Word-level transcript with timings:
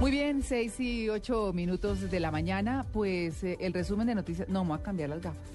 Muy 0.00 0.10
bien, 0.10 0.42
seis 0.42 0.80
y 0.80 1.10
ocho 1.10 1.52
minutos 1.52 2.10
de 2.10 2.20
la 2.20 2.30
mañana, 2.30 2.86
pues 2.90 3.44
eh, 3.44 3.58
el 3.60 3.74
resumen 3.74 4.06
de 4.06 4.14
noticias. 4.14 4.48
No, 4.48 4.64
me 4.64 4.70
voy 4.70 4.78
a 4.78 4.82
cambiar 4.82 5.10
las 5.10 5.20
gafas. 5.20 5.50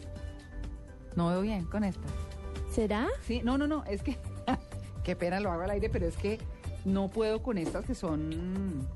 No 1.15 1.29
veo 1.29 1.41
bien 1.41 1.65
con 1.65 1.83
estas. 1.83 2.11
¿Será? 2.69 3.07
Sí, 3.23 3.41
no, 3.43 3.57
no, 3.57 3.65
no, 3.65 3.83
es 3.85 4.03
que. 4.03 4.19
qué 5.03 5.15
pena 5.15 5.39
lo 5.39 5.51
hago 5.51 5.63
al 5.63 5.71
aire, 5.71 5.89
pero 5.89 6.05
es 6.05 6.15
que 6.15 6.37
no 6.85 7.09
puedo 7.09 7.41
con 7.41 7.57
estas 7.57 7.85
que 7.85 7.95
son. 7.95 8.87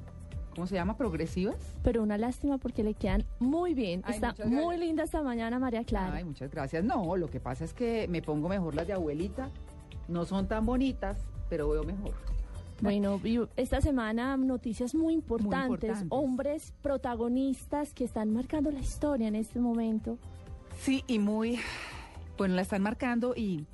¿Cómo 0.54 0.68
se 0.68 0.76
llama? 0.76 0.96
¿Progresivas? 0.96 1.56
Pero 1.82 2.04
una 2.04 2.20
lástima 2.20 2.60
porque 2.60 2.84
le 2.84 2.94
quedan 2.94 3.26
muy 3.40 3.74
bien. 3.74 4.04
Ay, 4.06 4.16
Está 4.16 4.36
muy 4.46 4.78
linda 4.78 5.04
esta 5.04 5.24
mañana, 5.24 5.58
María 5.58 5.84
Clara. 5.84 6.14
Ay, 6.14 6.26
muchas 6.26 6.52
gracias. 6.52 6.84
No, 6.84 7.18
lo 7.18 7.28
que 7.28 7.40
pasa 7.40 7.66
es 7.66 7.74
que 7.74 8.08
me 8.08 8.22
pongo 8.22 8.50
mejor 8.50 8.76
las 8.76 8.86
de 8.86 8.94
abuelita. 8.94 9.50
No 10.08 10.26
son 10.26 10.48
tan 10.48 10.68
bonitas, 10.68 11.18
pero 11.50 11.70
veo 11.70 11.84
mejor. 11.84 12.14
Bueno, 12.82 13.20
esta 13.58 13.82
semana 13.82 14.38
noticias 14.38 14.96
muy 14.96 15.14
importantes, 15.14 15.90
importantes. 15.90 16.08
hombres 16.10 16.74
protagonistas 16.82 17.94
que 17.94 18.04
están 18.04 18.32
marcando 18.34 18.72
la 18.72 18.80
historia 18.80 19.28
en 19.28 19.36
este 19.36 19.60
momento. 19.60 20.18
Sí, 20.80 21.04
y 21.08 21.20
muy, 21.20 21.60
bueno, 22.38 22.56
la 22.56 22.62
están 22.62 22.82
marcando 22.82 23.34
y 23.36 23.66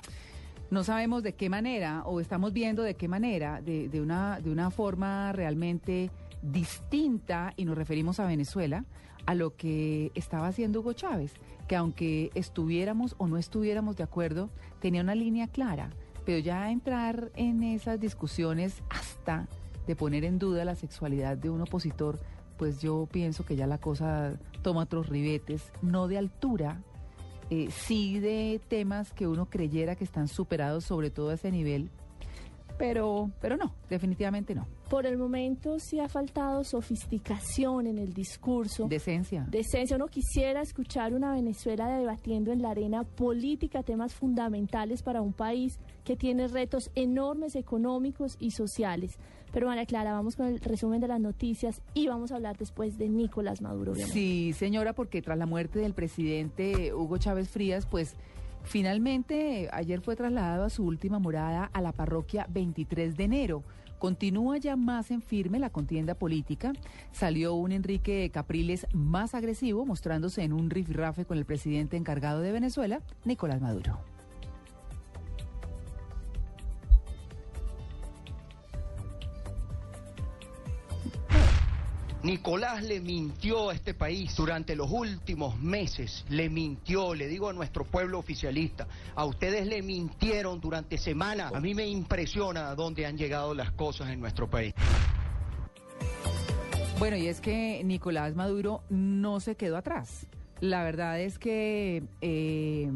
no 0.71 0.83
sabemos 0.83 1.21
de 1.21 1.33
qué 1.33 1.49
manera, 1.49 2.03
o 2.05 2.19
estamos 2.19 2.51
viendo 2.51 2.81
de 2.81 2.95
qué 2.95 3.07
manera, 3.07 3.61
de, 3.61 3.89
de 3.89 4.01
una, 4.01 4.39
de 4.41 4.51
una 4.51 4.71
forma 4.71 5.31
realmente 5.31 6.09
distinta, 6.41 7.53
y 7.55 7.65
nos 7.65 7.77
referimos 7.77 8.19
a 8.19 8.25
Venezuela, 8.25 8.85
a 9.25 9.35
lo 9.35 9.55
que 9.55 10.11
estaba 10.15 10.47
haciendo 10.47 10.79
Hugo 10.79 10.93
Chávez, 10.93 11.33
que 11.67 11.75
aunque 11.75 12.31
estuviéramos 12.35 13.15
o 13.17 13.27
no 13.27 13.37
estuviéramos 13.37 13.95
de 13.95 14.03
acuerdo, 14.03 14.49
tenía 14.79 15.01
una 15.01 15.15
línea 15.15 15.47
clara, 15.47 15.91
pero 16.25 16.39
ya 16.39 16.71
entrar 16.71 17.31
en 17.35 17.63
esas 17.63 17.99
discusiones 17.99 18.81
hasta 18.89 19.47
de 19.87 19.95
poner 19.95 20.23
en 20.23 20.39
duda 20.39 20.65
la 20.65 20.75
sexualidad 20.75 21.37
de 21.37 21.49
un 21.49 21.61
opositor, 21.61 22.19
pues 22.57 22.81
yo 22.81 23.07
pienso 23.11 23.45
que 23.45 23.55
ya 23.55 23.67
la 23.67 23.77
cosa 23.77 24.33
toma 24.61 24.83
otros 24.83 25.09
ribetes, 25.09 25.71
no 25.81 26.07
de 26.07 26.17
altura, 26.17 26.81
eh, 27.49 27.69
sí 27.69 28.19
de 28.19 28.59
temas 28.67 29.11
que 29.13 29.27
uno 29.27 29.45
creyera 29.47 29.95
que 29.95 30.03
están 30.03 30.27
superados, 30.27 30.83
sobre 30.85 31.11
todo 31.11 31.29
a 31.29 31.35
ese 31.35 31.51
nivel, 31.51 31.91
pero, 32.77 33.31
pero 33.41 33.57
no, 33.57 33.73
definitivamente 33.89 34.55
no. 34.55 34.67
Por 34.89 35.05
el 35.05 35.17
momento 35.17 35.79
sí 35.79 35.99
ha 35.99 36.07
faltado 36.07 36.63
sofisticación 36.63 37.87
en 37.87 37.97
el 37.97 38.13
discurso. 38.13 38.87
Decencia. 38.87 39.45
Decencia, 39.49 39.95
uno 39.95 40.07
quisiera 40.07 40.61
escuchar 40.61 41.13
una 41.13 41.33
Venezuela 41.33 41.87
debatiendo 41.97 42.51
en 42.51 42.61
la 42.61 42.71
arena 42.71 43.03
política 43.03 43.83
temas 43.83 44.13
fundamentales 44.13 45.01
para 45.01 45.21
un 45.21 45.33
país 45.33 45.79
que 46.03 46.15
tiene 46.15 46.47
retos 46.47 46.91
enormes 46.95 47.55
económicos 47.55 48.37
y 48.39 48.51
sociales. 48.51 49.17
Pero 49.51 49.67
María 49.67 49.85
Clara, 49.85 50.11
vamos 50.11 50.35
con 50.35 50.47
el 50.47 50.59
resumen 50.59 50.99
de 50.99 51.07
las 51.07 51.19
noticias 51.19 51.81
y 51.93 52.07
vamos 52.07 52.31
a 52.31 52.35
hablar 52.35 52.57
después 52.57 52.97
de 52.97 53.07
Nicolás 53.09 53.61
Maduro. 53.61 53.93
obviamente. 53.93 54.13
Sí, 54.13 54.53
señora, 54.53 54.93
porque 54.93 55.21
tras 55.21 55.37
la 55.37 55.45
muerte 55.45 55.79
del 55.79 55.93
presidente 55.93 56.93
Hugo 56.93 57.17
Chávez 57.17 57.49
Frías, 57.49 57.85
pues 57.85 58.15
finalmente 58.65 59.69
ayer 59.71 60.01
fue 60.01 60.15
trasladado 60.15 60.65
a 60.65 60.69
su 60.69 60.83
última 60.85 61.19
morada 61.19 61.69
a 61.73 61.81
la 61.81 61.91
parroquia 61.91 62.47
23 62.49 63.15
de 63.15 63.23
enero. 63.23 63.63
Continúa 63.99 64.57
ya 64.57 64.75
más 64.75 65.09
en 65.11 65.21
firme 65.21 65.59
la 65.59 65.69
contienda 65.69 66.15
política. 66.15 66.73
Salió 67.11 67.53
un 67.53 67.71
Enrique 67.71 68.29
Capriles 68.33 68.87
más 68.93 69.33
agresivo, 69.33 69.85
mostrándose 69.85 70.43
en 70.43 70.53
un 70.53 70.69
rifirrafe 70.69 71.25
con 71.25 71.37
el 71.37 71.45
presidente 71.45 71.97
encargado 71.97 72.41
de 72.41 72.51
Venezuela, 72.51 73.01
Nicolás 73.23 73.61
Maduro. 73.61 74.14
Nicolás 82.25 82.81
le 82.81 83.01
mintió 83.01 83.69
a 83.69 83.75
este 83.75 83.93
país 83.93 84.35
durante 84.35 84.75
los 84.75 84.89
últimos 84.89 85.59
meses, 85.59 86.25
le 86.29 86.49
mintió, 86.49 87.13
le 87.13 87.27
digo 87.27 87.49
a 87.49 87.53
nuestro 87.53 87.85
pueblo 87.85 88.17
oficialista, 88.17 88.87
a 89.13 89.25
ustedes 89.25 89.67
le 89.67 89.83
mintieron 89.83 90.59
durante 90.59 90.97
semanas. 90.97 91.53
A 91.53 91.59
mí 91.59 91.75
me 91.75 91.85
impresiona 91.85 92.69
a 92.69 92.75
dónde 92.75 93.05
han 93.05 93.15
llegado 93.15 93.53
las 93.53 93.69
cosas 93.73 94.09
en 94.09 94.21
nuestro 94.21 94.49
país. 94.49 94.73
Bueno, 96.97 97.15
y 97.15 97.27
es 97.27 97.41
que 97.41 97.83
Nicolás 97.83 98.33
Maduro 98.33 98.81
no 98.89 99.39
se 99.39 99.55
quedó 99.55 99.77
atrás. 99.77 100.25
La 100.61 100.83
verdad 100.83 101.19
es 101.19 101.37
que 101.37 102.01
eh, 102.21 102.89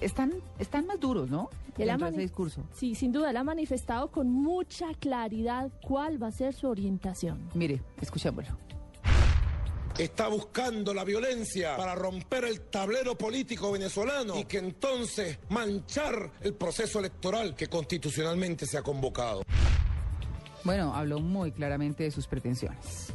están, 0.00 0.32
están 0.58 0.86
más 0.86 0.98
duros, 1.00 1.28
¿no? 1.28 1.50
Él 1.78 1.90
ha 1.90 1.96
ese 2.08 2.20
discurso. 2.20 2.64
Sí, 2.72 2.94
sin 2.94 3.12
duda, 3.12 3.30
él 3.30 3.36
ha 3.36 3.44
manifestado 3.44 4.10
con 4.10 4.30
mucha 4.30 4.92
claridad 4.94 5.70
cuál 5.82 6.22
va 6.22 6.28
a 6.28 6.32
ser 6.32 6.54
su 6.54 6.68
orientación. 6.68 7.48
Mire, 7.54 7.82
escuchémoslo. 8.00 8.56
está 9.98 10.28
buscando 10.28 10.92
la 10.92 11.04
violencia 11.04 11.76
para 11.76 11.94
romper 11.94 12.44
el 12.44 12.60
tablero 12.62 13.16
político 13.16 13.72
venezolano 13.72 14.38
y 14.38 14.44
que 14.44 14.58
entonces 14.58 15.38
manchar 15.48 16.32
el 16.42 16.54
proceso 16.54 16.98
electoral 16.98 17.54
que 17.54 17.66
constitucionalmente 17.68 18.66
se 18.66 18.76
ha 18.78 18.82
convocado. 18.82 19.42
Bueno, 20.64 20.94
habló 20.94 21.20
muy 21.20 21.52
claramente 21.52 22.02
de 22.04 22.10
sus 22.10 22.26
pretensiones. 22.26 23.12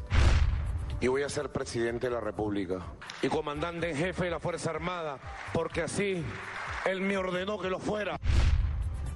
y 1.01 1.07
voy 1.07 1.23
a 1.23 1.29
ser 1.29 1.51
presidente 1.51 2.07
de 2.07 2.13
la 2.13 2.19
República. 2.21 2.77
Y 3.23 3.27
comandante 3.27 3.89
en 3.89 3.97
jefe 3.97 4.25
de 4.25 4.29
la 4.31 4.39
Fuerza 4.39 4.69
Armada, 4.69 5.19
porque 5.51 5.81
así 5.81 6.23
él 6.85 7.01
me 7.01 7.17
ordenó 7.17 7.59
que 7.59 7.69
lo 7.69 7.79
fuera. 7.79 8.17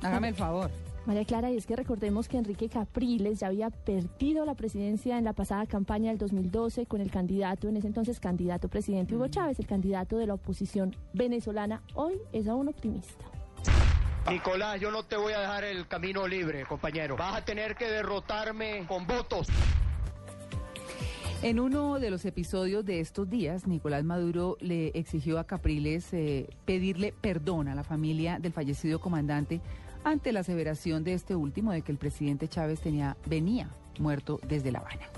Hágame 0.06 0.30
el 0.30 0.36
favor. 0.36 0.70
María 1.06 1.24
Clara, 1.24 1.52
y 1.52 1.58
es 1.58 1.68
que 1.68 1.76
recordemos 1.76 2.28
que 2.28 2.38
Enrique 2.38 2.68
Capriles 2.68 3.40
ya 3.40 3.48
había 3.48 3.70
perdido 3.70 4.44
la 4.44 4.56
presidencia 4.56 5.20
en 5.20 5.24
la 5.24 5.34
pasada 5.34 5.68
campaña 5.68 6.10
del 6.10 6.18
2012 6.18 6.88
con 6.88 7.00
el 7.00 7.12
candidato, 7.12 7.70
en 7.70 7.78
ese 7.78 7.88
entonces 7.88 8.20
candidato 8.20 8.70
presidente 8.70 9.16
Hugo 9.16 9.28
Chávez, 9.28 9.60
el 9.60 9.68
candidato 9.68 10.18
de 10.18 10.26
la 10.26 10.34
oposición 10.34 10.96
venezolana. 11.14 11.84
Hoy 11.94 12.16
es 12.34 12.48
aún 12.48 12.70
optimista. 12.70 13.26
Nicolás, 14.30 14.82
yo 14.82 14.90
no 14.90 15.04
te 15.04 15.16
voy 15.16 15.34
a 15.34 15.42
dejar 15.42 15.64
el 15.66 15.88
camino 15.88 16.28
libre, 16.28 16.66
compañero. 16.66 17.16
Vas 17.16 17.38
a 17.38 17.46
tener 17.46 17.76
que 17.76 17.86
derrotarme 17.86 18.86
con 18.88 19.06
votos. 19.06 19.48
En 21.44 21.60
uno 21.60 22.00
de 22.00 22.10
los 22.10 22.26
episodios 22.26 22.84
de 22.86 23.02
estos 23.02 23.30
días, 23.30 23.68
Nicolás 23.68 24.04
Maduro 24.04 24.58
le 24.62 24.88
exigió 24.96 25.38
a 25.38 25.44
Capriles 25.44 26.12
eh, 26.14 26.50
pedirle 26.66 27.14
perdón 27.22 27.68
a 27.68 27.76
la 27.76 27.84
familia 27.84 28.40
del 28.40 28.52
fallecido 28.52 29.00
comandante 29.00 29.62
ante 30.06 30.32
la 30.32 30.42
aseveración 30.42 31.04
de 31.04 31.14
este 31.14 31.36
último 31.36 31.74
de 31.74 31.82
que 31.82 31.92
el 31.92 31.98
presidente 31.98 32.48
Chávez 32.48 32.80
tenía, 32.80 33.18
venía 33.26 33.70
muerto 34.00 34.40
desde 34.48 34.72
La 34.72 34.80
Habana. 34.80 35.10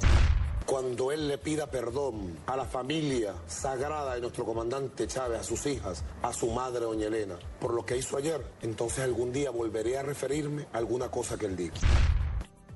Cuando 0.65 1.11
él 1.11 1.27
le 1.27 1.37
pida 1.37 1.69
perdón 1.69 2.35
a 2.45 2.57
la 2.57 2.65
familia 2.65 3.35
sagrada 3.47 4.15
de 4.15 4.21
nuestro 4.21 4.43
comandante 4.43 5.07
Chávez, 5.07 5.39
a 5.41 5.43
sus 5.43 5.65
hijas, 5.65 6.03
a 6.21 6.33
su 6.33 6.51
madre, 6.51 6.81
doña 6.81 7.07
Elena, 7.07 7.35
por 7.59 7.73
lo 7.73 7.85
que 7.85 7.97
hizo 7.97 8.17
ayer, 8.17 8.41
entonces 8.61 8.99
algún 8.99 9.31
día 9.31 9.51
volveré 9.51 9.97
a 9.97 10.03
referirme 10.03 10.65
a 10.73 10.77
alguna 10.77 11.09
cosa 11.09 11.37
que 11.37 11.45
él 11.45 11.55
diga. 11.55 11.75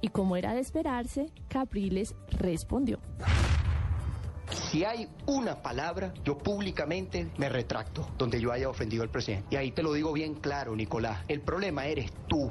Y 0.01 0.09
como 0.09 0.35
era 0.35 0.53
de 0.53 0.61
esperarse, 0.61 1.31
Capriles 1.47 2.15
respondió. 2.39 2.99
Si 4.71 4.85
hay 4.85 5.09
una 5.25 5.61
palabra, 5.61 6.13
yo 6.23 6.37
públicamente 6.37 7.27
me 7.37 7.49
retracto 7.49 8.07
donde 8.17 8.39
yo 8.39 8.53
haya 8.53 8.69
ofendido 8.69 9.03
al 9.03 9.09
presidente. 9.09 9.45
Y 9.49 9.57
ahí 9.57 9.71
te 9.71 9.83
lo 9.83 9.91
digo 9.91 10.13
bien 10.13 10.33
claro, 10.33 10.77
Nicolás. 10.77 11.25
El 11.27 11.41
problema 11.41 11.87
eres 11.87 12.09
tú. 12.29 12.49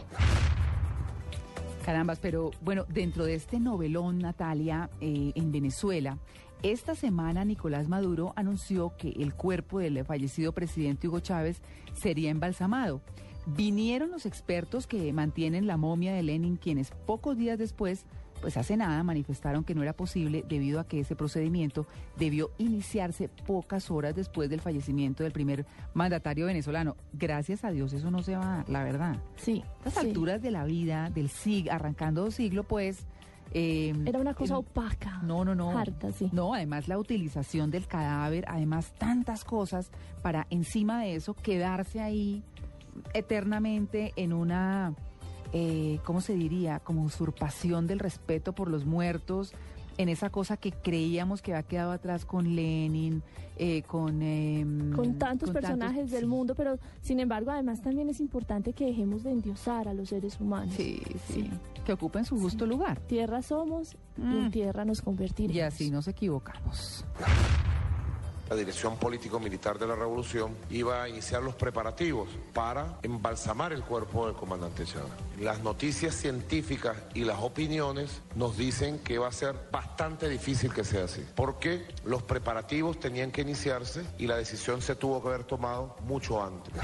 Carambas, 1.82 2.18
pero 2.18 2.50
bueno, 2.60 2.84
dentro 2.90 3.24
de 3.24 3.36
este 3.36 3.58
novelón, 3.58 4.18
Natalia, 4.18 4.90
eh, 5.00 5.32
en 5.34 5.50
Venezuela, 5.50 6.18
esta 6.62 6.94
semana 6.94 7.46
Nicolás 7.46 7.88
Maduro 7.88 8.34
anunció 8.36 8.94
que 8.98 9.08
el 9.08 9.32
cuerpo 9.32 9.78
del 9.78 10.04
fallecido 10.04 10.52
presidente 10.52 11.08
Hugo 11.08 11.20
Chávez 11.20 11.62
sería 11.94 12.28
embalsamado. 12.28 13.00
Vinieron 13.46 14.10
los 14.10 14.26
expertos 14.26 14.86
que 14.86 15.10
mantienen 15.14 15.66
la 15.66 15.78
momia 15.78 16.12
de 16.12 16.22
Lenin, 16.22 16.56
quienes 16.56 16.90
pocos 16.90 17.38
días 17.38 17.58
después 17.58 18.04
pues 18.40 18.56
hace 18.56 18.76
nada 18.76 19.02
manifestaron 19.02 19.64
que 19.64 19.74
no 19.74 19.82
era 19.82 19.92
posible 19.92 20.44
debido 20.48 20.80
a 20.80 20.84
que 20.84 21.00
ese 21.00 21.14
procedimiento 21.16 21.86
debió 22.18 22.50
iniciarse 22.58 23.28
pocas 23.28 23.90
horas 23.90 24.14
después 24.14 24.48
del 24.50 24.60
fallecimiento 24.60 25.22
del 25.22 25.32
primer 25.32 25.66
mandatario 25.94 26.46
venezolano. 26.46 26.96
Gracias 27.12 27.64
a 27.64 27.70
Dios 27.70 27.92
eso 27.92 28.10
no 28.10 28.22
se 28.22 28.36
va 28.36 28.42
a 28.42 28.56
dar, 28.58 28.68
la 28.68 28.84
verdad. 28.84 29.16
Sí. 29.36 29.62
Sí. 29.90 29.98
alturas 29.98 30.40
de 30.42 30.50
la 30.50 30.64
vida, 30.64 31.10
del 31.10 31.28
siglo, 31.28 31.72
arrancando 31.72 32.30
siglo, 32.30 32.62
pues... 32.64 33.06
eh, 33.52 33.92
Era 34.06 34.18
una 34.20 34.34
cosa 34.34 34.58
opaca. 34.58 35.20
no, 35.22 35.44
no, 35.44 35.54
no. 35.54 35.76
Harta, 35.76 36.12
sí. 36.12 36.28
No, 36.32 36.54
además 36.54 36.86
la 36.88 36.98
utilización 36.98 37.70
del 37.70 37.86
cadáver, 37.86 38.44
además 38.48 38.92
tantas 38.98 39.44
cosas 39.44 39.90
para 40.22 40.46
encima 40.50 41.02
de 41.02 41.16
eso 41.16 41.34
quedarse 41.34 42.00
ahí 42.00 42.42
eternamente 43.14 44.12
en 44.16 44.32
una, 44.32 44.94
eh, 45.52 45.98
¿cómo 46.04 46.20
se 46.20 46.34
diría? 46.34 46.80
Como 46.80 47.02
usurpación 47.02 47.86
del 47.86 47.98
respeto 47.98 48.52
por 48.52 48.68
los 48.68 48.84
muertos, 48.84 49.52
en 49.98 50.08
esa 50.08 50.30
cosa 50.30 50.56
que 50.56 50.72
creíamos 50.72 51.42
que 51.42 51.52
había 51.52 51.66
quedado 51.66 51.92
atrás 51.92 52.24
con 52.24 52.54
Lenin, 52.56 53.22
eh, 53.58 53.82
con... 53.82 54.22
em, 54.22 54.92
con 54.92 55.18
tantos 55.18 55.50
con 55.50 55.60
personajes 55.60 56.10
del 56.10 56.22
sí. 56.22 56.26
mundo, 56.26 56.54
pero 56.54 56.78
sin 57.02 57.20
embargo 57.20 57.50
además 57.50 57.82
también 57.82 58.08
es 58.08 58.18
importante 58.20 58.72
que 58.72 58.86
dejemos 58.86 59.22
de 59.24 59.32
endiosar 59.32 59.88
a 59.88 59.92
los 59.92 60.08
seres 60.08 60.40
humanos. 60.40 60.74
Sí, 60.74 61.02
sí, 61.26 61.42
Sí. 61.42 61.50
que 61.84 61.92
ocupen 61.92 62.24
su 62.24 62.38
justo 62.40 62.64
lugar. 62.64 62.98
Tierra 63.00 63.42
somos 63.42 63.94
y 64.16 64.22
Mm. 64.22 64.44
en 64.46 64.50
tierra 64.50 64.84
nos 64.86 65.02
convertiremos. 65.02 65.56
Y 65.56 65.60
así 65.60 65.90
nos 65.90 66.08
equivocamos. 66.08 67.04
La 68.50 68.56
dirección 68.56 68.96
político-militar 68.96 69.78
de 69.78 69.86
la 69.86 69.94
revolución 69.94 70.56
iba 70.70 71.04
a 71.04 71.08
iniciar 71.08 71.40
los 71.40 71.54
preparativos 71.54 72.28
para 72.52 72.98
embalsamar 73.04 73.72
el 73.72 73.84
cuerpo 73.84 74.26
del 74.26 74.34
comandante 74.34 74.84
Chávez. 74.84 75.12
Las 75.38 75.62
noticias 75.62 76.16
científicas 76.16 76.96
y 77.14 77.22
las 77.22 77.38
opiniones 77.38 78.22
nos 78.34 78.56
dicen 78.56 78.98
que 78.98 79.18
va 79.18 79.28
a 79.28 79.32
ser 79.32 79.54
bastante 79.70 80.28
difícil 80.28 80.74
que 80.74 80.82
sea 80.82 81.04
así, 81.04 81.24
porque 81.36 81.86
los 82.04 82.24
preparativos 82.24 82.98
tenían 82.98 83.30
que 83.30 83.42
iniciarse 83.42 84.02
y 84.18 84.26
la 84.26 84.36
decisión 84.36 84.82
se 84.82 84.96
tuvo 84.96 85.22
que 85.22 85.28
haber 85.28 85.44
tomado 85.44 85.94
mucho 86.02 86.42
antes. 86.42 86.74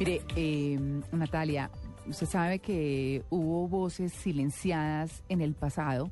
Mire, 0.00 0.22
eh, 0.34 0.80
Natalia, 1.12 1.70
usted 2.08 2.26
sabe 2.26 2.58
que 2.58 3.22
hubo 3.30 3.68
voces 3.68 4.12
silenciadas 4.14 5.22
en 5.28 5.42
el 5.42 5.54
pasado 5.54 6.10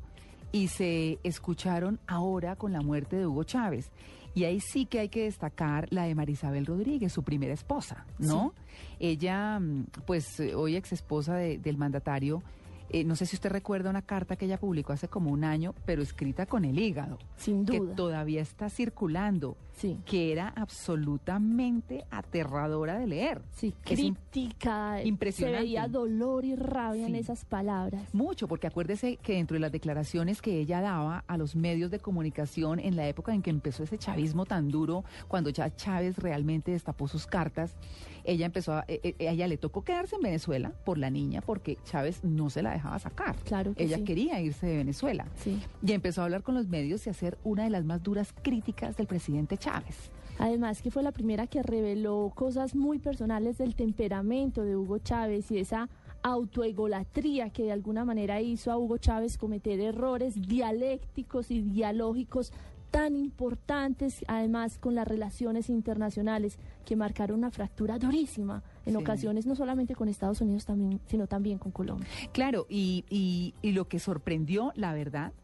y 0.57 0.69
se 0.69 1.19
escucharon 1.23 1.99
ahora 2.07 2.57
con 2.57 2.73
la 2.73 2.81
muerte 2.81 3.17
de 3.17 3.27
Hugo 3.27 3.45
Chávez. 3.45 3.91
Y 4.35 4.45
ahí 4.45 4.61
sí 4.61 4.87
que 4.87 5.01
hay 5.01 5.09
que 5.09 5.25
destacar 5.25 5.87
la 5.91 6.05
de 6.05 6.15
Marisabel 6.15 6.67
Rodríguez, 6.67 7.13
su 7.13 7.23
primera 7.23 7.53
esposa, 7.55 8.07
¿no? 8.19 8.53
Ella, 8.99 9.59
mm, 9.61 9.87
pues 10.07 10.41
eh, 10.41 10.55
hoy 10.55 10.77
ex 10.77 10.93
esposa 10.93 11.35
de- 11.37 11.59
del 11.59 11.77
mandatario, 11.77 12.43
eh, 12.91 13.05
no 13.05 13.17
sé 13.17 13.27
si 13.27 13.37
usted 13.37 13.51
recuerda 13.51 13.91
una 13.91 14.03
carta 14.03 14.37
que 14.37 14.45
ella 14.47 14.59
publicó 14.59 14.93
hace 14.93 15.09
como 15.09 15.31
un 15.31 15.45
año, 15.45 15.75
pero 15.85 16.03
escrita 16.03 16.47
con 16.47 16.65
el 16.65 16.79
hígado, 16.79 17.19
Sin 17.37 17.65
que 17.67 17.79
duda. 17.79 17.95
todavía 17.95 18.41
está 18.43 18.69
circulando, 18.71 19.57
Sí. 19.73 19.99
que 20.07 20.33
era 20.33 20.49
absolutamente 20.57 22.05
aterradora 22.11 22.99
de 22.99 23.07
leer. 23.07 23.43
Sí, 23.53 23.75
crítica, 23.85 25.03
impresionante. 25.05 25.59
se 25.59 25.65
veía 25.65 25.89
dolor 25.89 26.45
y 26.45 26.55
rabia 26.57 27.07
en 27.07 27.15
esas 27.15 27.45
palabras. 27.45 28.15
Mucho, 28.15 28.49
porque 28.49 28.67
acuérdese 28.67 29.17
que 29.19 29.35
dentro 29.35 29.55
de 29.55 29.61
las 29.61 29.73
declaraciones 29.73 30.41
que 30.41 30.59
ella 30.61 30.81
daba 30.81 31.25
a 31.27 31.37
los 31.37 31.57
medios 31.57 31.91
de 31.91 31.99
comunicación 31.99 32.79
en 32.81 32.97
la 32.97 33.07
época 33.09 33.35
en 33.35 33.43
que 33.43 33.51
empezó 33.51 33.83
ese 33.83 33.99
chavismo 33.99 34.47
tan 34.47 34.69
duro, 34.69 35.05
cuando 35.29 35.51
ya 35.51 35.75
Chávez 35.75 36.17
realmente 36.19 36.71
destapó 36.73 37.09
sus 37.09 37.27
cartas, 37.27 37.77
ella 38.25 38.47
empezó 38.47 38.73
a, 38.75 38.85
eh, 38.89 39.15
eh, 39.19 39.29
a 39.29 39.33
ella 39.33 39.47
le 39.47 39.57
tocó 39.57 39.83
quedarse 39.85 40.17
en 40.17 40.23
Venezuela 40.23 40.73
por 40.85 40.99
la 40.99 41.11
niña, 41.11 41.43
porque 41.43 41.79
Chávez 41.85 42.25
no 42.25 42.51
se 42.51 42.63
la 42.63 42.71
dejaba 42.77 42.99
sacar. 42.99 43.37
Claro 43.45 43.75
que 43.75 43.85
ella 43.85 43.99
sí. 43.99 44.05
quería 44.05 44.41
irse 44.41 44.67
de 44.67 44.77
Venezuela. 44.77 45.27
Sí. 45.37 45.61
Y 45.83 45.93
empezó 45.93 46.23
a 46.23 46.25
hablar 46.25 46.43
con 46.43 46.55
los 46.55 46.69
medios 46.69 47.07
y 47.07 47.11
a 47.11 47.13
hacer 47.13 47.39
una 47.45 47.65
de 47.65 47.71
las 47.71 47.85
más 47.85 48.03
duras 48.03 48.35
críticas 48.43 48.97
del 48.97 49.07
presidente 49.07 49.57
Chávez. 49.59 50.11
Además 50.39 50.83
que 50.83 50.91
fue 50.91 51.03
la 51.03 51.13
primera 51.13 51.47
que 51.47 51.63
reveló 51.63 52.31
cosas 52.35 52.75
muy 52.75 52.99
personales 52.99 53.59
del 53.59 53.75
temperamento 53.75 54.65
de 54.65 54.77
Hugo 54.77 54.99
Chávez 54.99 55.51
y 55.51 55.59
esa 55.59 55.89
autoegolatría 56.23 57.51
que 57.51 57.63
de 57.63 57.73
alguna 57.73 58.05
manera 58.05 58.41
hizo 58.41 58.71
a 58.71 58.77
Hugo 58.77 58.99
Chávez 58.99 59.39
cometer 59.39 59.81
errores 59.81 60.35
dialécticos 60.47 61.51
y 61.51 61.63
dialógicos 61.63 62.53
tan 62.97 63.15
importantes, 63.15 64.25
además 64.27 64.79
con 64.79 64.95
las 64.95 65.07
relaciones 65.07 65.69
internacionales 65.69 66.59
que 66.87 66.97
marcaron 66.97 67.37
una 67.41 67.51
fractura 67.51 67.99
durísima 67.99 68.63
en 68.87 68.95
Sí. 68.95 68.99
ocasiones 68.99 69.45
no 69.45 69.55
solamente 69.55 69.95
con 69.95 70.09
Estados 70.09 70.41
Unidos 70.41 70.65
también, 70.65 70.99
sino 71.07 71.27
también 71.27 71.59
con 71.59 71.73
Colombia. 71.73 72.09
Claro, 72.33 72.65
y, 72.71 73.05
y- 73.11 73.53
y 73.61 73.73
lo 73.73 73.87
que 73.87 73.99
sorprendió, 73.99 74.73
la 74.77 74.95
verdad, 74.95 75.35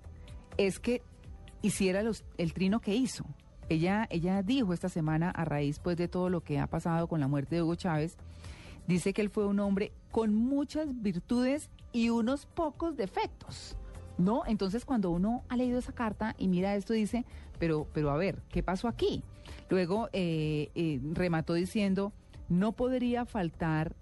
es 0.57 0.79
que 0.79 1.03
hiciera 1.61 2.03
los- 2.03 2.25
el 2.39 2.55
trino 2.55 2.81
que 2.81 2.95
hizo. 2.95 3.27
Ella, 3.69 4.07
ella 4.09 4.43
dijo 4.43 4.73
esta 4.73 4.89
semana, 4.89 5.29
a 5.29 5.45
raíz 5.45 5.79
pues, 5.79 5.99
de 5.99 6.09
todo 6.09 6.31
lo 6.31 6.41
que 6.41 6.59
ha 6.59 6.67
pasado 6.69 7.07
con 7.07 7.21
la 7.21 7.29
muerte 7.29 7.57
de 7.57 7.63
Hugo 7.63 7.75
Chávez, 7.75 8.17
dice 8.87 9.13
que 9.13 9.21
él 9.21 9.29
fue 9.29 9.47
un 9.47 9.61
hombre 9.61 9.93
con 10.11 10.35
muchas 10.35 10.87
virtudes 11.03 11.69
y 11.93 12.09
unos 12.09 12.47
pocos 12.47 12.97
defectos. 12.97 13.77
¿No? 14.19 14.43
Entonces 14.47 14.85
cuando 14.85 15.11
uno 15.11 15.43
ha 15.49 15.57
leído 15.57 15.79
esa 15.79 15.93
carta 15.93 16.35
y 16.39 16.49
mira 16.49 16.77
esto 16.77 16.93
dice, 16.93 17.25
pero, 17.59 17.87
pero 17.93 18.11
a 18.11 18.17
ver, 18.17 18.43
¿qué 18.51 18.63
pasó 18.63 18.89
aquí? 18.89 19.23
Luego 19.71 20.09
eh, 20.13 20.71
eh, 20.75 21.01
remató 21.13 21.55
diciendo, 21.55 22.13
no 22.49 22.73
podría 22.73 23.25
faltar 23.25 23.97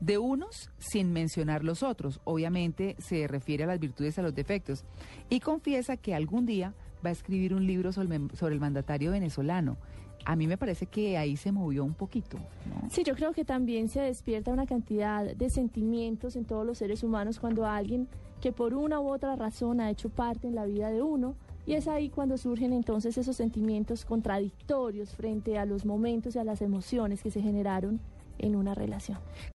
de 0.00 0.18
unos 0.18 0.70
sin 0.78 1.12
mencionar 1.12 1.62
los 1.62 1.82
otros. 1.82 2.20
Obviamente 2.24 2.96
se 2.98 3.28
refiere 3.28 3.64
a 3.64 3.68
las 3.68 3.78
virtudes 3.78 4.18
a 4.18 4.22
los 4.22 4.34
defectos. 4.34 4.84
Y 5.30 5.40
confiesa 5.40 5.96
que 5.96 6.14
algún 6.14 6.44
día 6.44 6.74
va 7.04 7.10
a 7.10 7.12
escribir 7.12 7.54
un 7.54 7.66
libro 7.66 7.92
sobre 7.92 8.54
el 8.54 8.60
mandatario 8.60 9.12
venezolano. 9.12 9.76
A 10.24 10.36
mí 10.36 10.46
me 10.46 10.56
parece 10.56 10.86
que 10.86 11.16
ahí 11.18 11.36
se 11.36 11.52
movió 11.52 11.84
un 11.84 11.94
poquito. 11.94 12.38
¿no? 12.66 12.88
Sí, 12.90 13.02
yo 13.04 13.14
creo 13.14 13.32
que 13.32 13.44
también 13.44 13.88
se 13.88 14.00
despierta 14.00 14.52
una 14.52 14.66
cantidad 14.66 15.24
de 15.24 15.50
sentimientos 15.50 16.36
en 16.36 16.44
todos 16.44 16.64
los 16.66 16.78
seres 16.78 17.02
humanos 17.02 17.40
cuando 17.40 17.66
alguien 17.66 18.08
que 18.42 18.52
por 18.52 18.74
una 18.74 19.00
u 19.00 19.08
otra 19.08 19.36
razón 19.36 19.80
ha 19.80 19.88
hecho 19.88 20.08
parte 20.08 20.48
en 20.48 20.56
la 20.56 20.66
vida 20.66 20.90
de 20.90 21.00
uno, 21.00 21.36
y 21.64 21.74
es 21.74 21.86
ahí 21.86 22.08
cuando 22.08 22.36
surgen 22.36 22.72
entonces 22.72 23.16
esos 23.16 23.36
sentimientos 23.36 24.04
contradictorios 24.04 25.14
frente 25.14 25.58
a 25.58 25.64
los 25.64 25.84
momentos 25.84 26.34
y 26.34 26.40
a 26.40 26.44
las 26.44 26.60
emociones 26.60 27.22
que 27.22 27.30
se 27.30 27.40
generaron 27.40 28.00
en 28.38 28.56
una 28.56 28.74
relación. 28.74 29.18